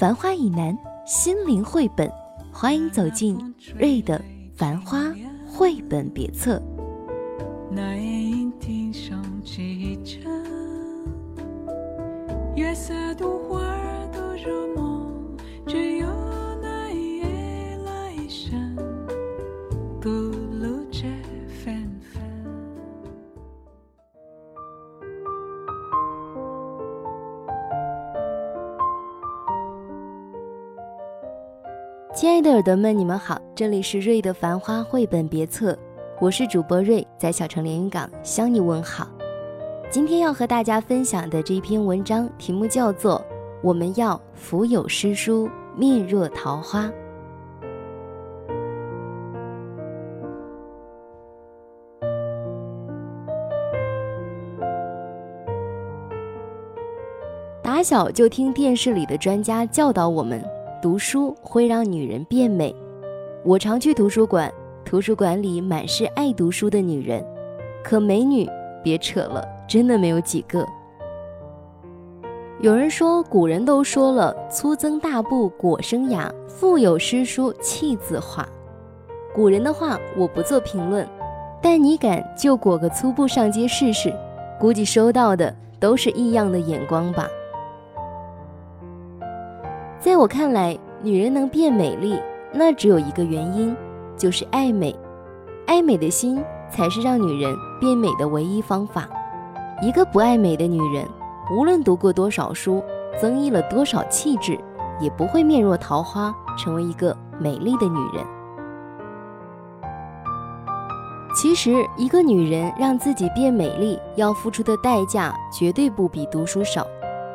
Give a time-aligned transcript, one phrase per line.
[0.00, 2.10] 繁花以南，心灵绘本，
[2.50, 3.36] 欢迎走进
[3.78, 4.18] 瑞的
[4.56, 5.14] 繁花
[5.46, 6.58] 绘本别册。
[7.70, 10.20] 那夜莺啼声齐着，
[12.56, 14.74] 月色独花儿都入
[32.20, 35.74] 亲爱的耳朵们，你们好，这里是瑞的繁花绘本别册，
[36.20, 39.08] 我是主播瑞，在小城连云港向你问好。
[39.88, 43.18] 今天要和大家分享的这一篇文章题目叫做
[43.62, 46.84] 《我们要腹有诗书面若桃花》。
[57.62, 60.59] 打小就听电视里的专家教导我们。
[60.82, 62.74] 读书会让女人变美。
[63.44, 64.50] 我常去图书馆，
[64.82, 67.22] 图书馆里满是爱读书的女人，
[67.84, 68.48] 可美女
[68.82, 70.66] 别扯了，真的没有几个。
[72.62, 78.48] 有人说，古人都说了“粗增大布裹生涯，腹有诗书气自华”。
[79.34, 81.06] 古人的话我不做评论，
[81.60, 84.10] 但你敢就裹个粗布上街试试，
[84.58, 87.28] 估计收到的都是异样的眼光吧。
[90.00, 92.18] 在我看来，女人能变美丽，
[92.54, 93.76] 那只有一个原因，
[94.16, 94.98] 就是爱美。
[95.66, 99.06] 爱美的心才是让女人变美的唯一方法。
[99.82, 101.06] 一个不爱美的女人，
[101.54, 102.82] 无论读过多少书，
[103.20, 104.58] 增益了多少气质，
[105.02, 108.24] 也不会面若桃花，成为一个美丽的女人。
[111.34, 116.86] 其实，一个女人让自己变美丽，要付出的代价绝对不比读书少，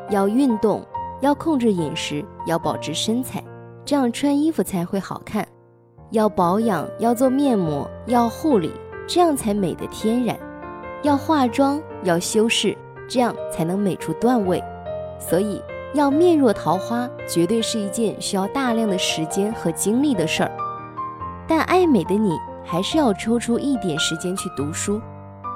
[0.09, 0.84] 要运动。
[1.22, 3.44] 要控制饮食，要保持身材，
[3.84, 5.48] 这样穿衣服才会好看。
[6.12, 8.72] 要保养，要做面膜，要护理，
[9.08, 10.38] 这样才美的天然。
[11.02, 12.78] 要化妆，要修饰，
[13.08, 14.64] 这样才能美出段位。
[15.20, 15.62] 所以，
[15.94, 20.52] 要面若桃花，绝对是一件需要大量的时间和精力的事儿。
[21.48, 25.02] 但爱美的你，还是要抽出一点时间去读书。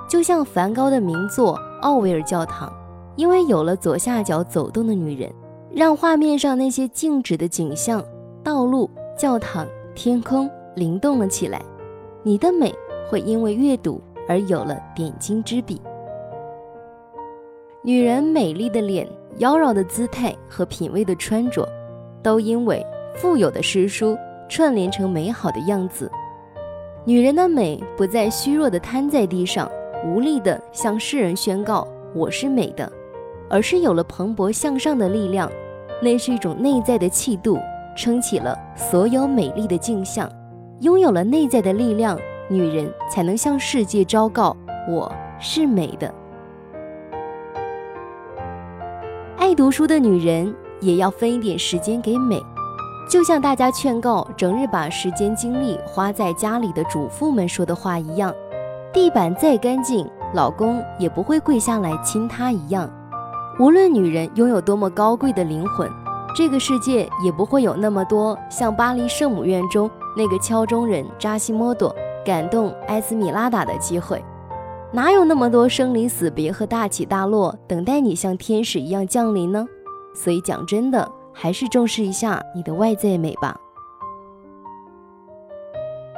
[0.08, 2.70] 就像梵高的名作《奥维尔教堂》，
[3.16, 5.32] 因为有了左下角走动的女人。
[5.74, 8.04] 让画面上那些静止的景象、
[8.44, 11.62] 道路、教堂、天空灵动了起来。
[12.24, 12.74] 你的美
[13.10, 15.82] 会因为阅读而有了点睛之笔。
[17.82, 19.08] 女人美丽的脸、
[19.38, 21.68] 妖娆的姿态和品味的穿着，
[22.22, 24.18] 都因为富有的诗书
[24.50, 26.12] 串联成美好的样子。
[27.06, 29.72] 女人的美不再虚弱的瘫在地上，
[30.06, 32.92] 无力的向世人宣告我是美的。
[33.50, 35.52] 而是有了蓬勃向上的力量，
[36.02, 37.58] 那是一种内在的气度，
[37.98, 40.30] 撑起了所有美丽的镜像。
[40.82, 42.18] 拥有了内在的力量，
[42.50, 44.56] 女人才能向世界昭告
[44.88, 46.14] 我是美的。
[49.38, 52.42] 爱读书的女人也要分一点时间给美，
[53.10, 58.34] 就像大家劝告整日把时间精力花在家里的主妇们说的话一样：
[58.94, 62.90] 地板再干净，老公也不会跪下来亲她一样。
[63.60, 65.92] 无论女人拥有多么高贵的灵魂，
[66.34, 71.94] 这个世界也不会有那么多像巴黎圣母院中那个敲钟人扎西莫多
[72.26, 74.24] 感动埃斯米拉达的机会。
[74.94, 79.68] 哪有那么多生离死别和大起大落等待你像天使一样降临呢？
[80.16, 83.60] 所以讲真的，还是重视一下你的外在美吧。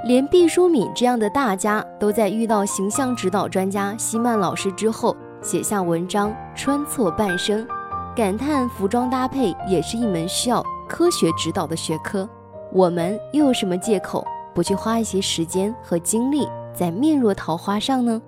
[0.06, 5.18] 连毕淑敏这样的大家都在遇到形象指导专家希曼老师之后。
[5.42, 7.68] 写下文章穿错半生，
[8.16, 12.30] 感叹服装搭配也是一门需要科学指导的学科。
[12.72, 14.24] 我们又有什么借口
[14.54, 18.22] 不去花一些时间和精力在面若桃花上呢？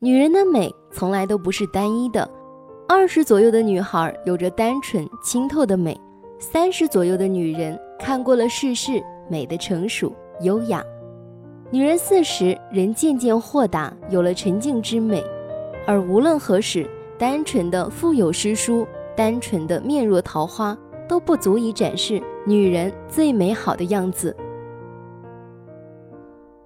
[0.00, 2.28] 女人的美从来都不是单一的。
[2.86, 5.98] 二十左右的女孩有着单纯清透的美，
[6.38, 10.12] 三十左右的女人看过了世事，美的成熟
[10.42, 10.84] 优雅。
[11.70, 15.24] 女人四十，人渐渐豁达，有了沉静之美。
[15.86, 16.84] 而无论何时，
[17.16, 18.86] 单纯的腹有诗书，
[19.16, 20.76] 单纯的面若桃花，
[21.08, 24.36] 都不足以展示女人最美好的样子。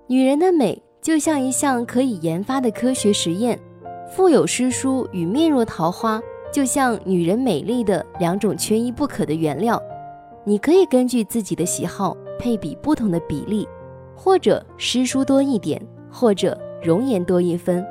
[0.07, 3.61] 女人的美就像一项可以研发的科学实验，
[4.11, 6.21] 腹有诗书与面若桃花
[6.51, 9.81] 就像女人美丽的两种缺一不可的原料。
[10.45, 13.69] 你可以根据自己的喜好配比不同的比例，
[14.17, 15.81] 或者诗书多一点，
[16.11, 17.87] 或者容颜多一分，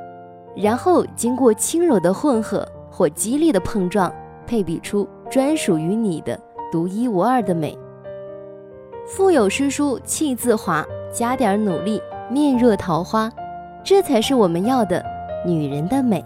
[0.56, 4.12] 然后经过轻柔的混合或激烈的碰撞，
[4.46, 6.38] 配比出专属于你的
[6.70, 7.78] 独一无二的美。
[9.06, 12.00] 腹有诗书气自华，加点努力。
[12.30, 13.28] 面若桃花，
[13.82, 15.04] 这才是我们要的
[15.44, 16.24] 女人的美。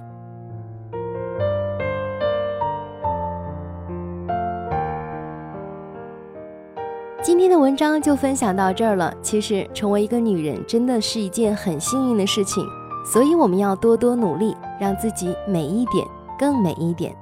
[7.23, 9.15] 今天的文章就分享到这儿了。
[9.23, 12.63] 其实，成为一个女人真的是一件很幸运的事情，
[13.05, 16.07] 所以我们要多多努力，让自己美一点，
[16.39, 17.15] 更美一点。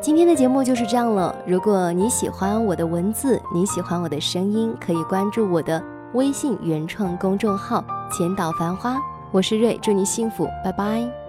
[0.00, 1.34] 今天的节目就是这样了。
[1.44, 5.82] 如果你喜欢我的文字，你喜欢我的声音，可以关注我的
[6.14, 7.84] 微信原创公众号。
[8.10, 8.96] 千岛繁花，
[9.32, 11.27] 我是瑞，祝你幸福，拜拜。